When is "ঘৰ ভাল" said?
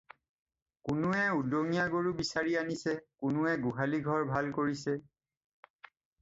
4.09-4.51